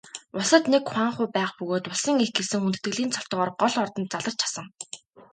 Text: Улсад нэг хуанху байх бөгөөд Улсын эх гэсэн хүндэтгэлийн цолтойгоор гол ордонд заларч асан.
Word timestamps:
Улсад 0.37 0.63
нэг 0.73 0.83
хуанху 0.91 1.25
байх 1.35 1.51
бөгөөд 1.57 1.85
Улсын 1.91 2.17
эх 2.23 2.31
гэсэн 2.37 2.59
хүндэтгэлийн 2.61 3.13
цолтойгоор 3.15 3.51
гол 3.61 3.75
ордонд 3.83 4.09
заларч 4.11 4.39
асан. 4.47 4.65